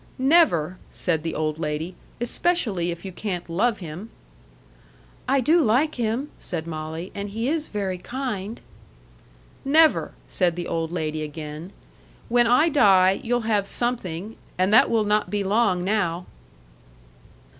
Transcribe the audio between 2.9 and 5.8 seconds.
you can't love him." "I do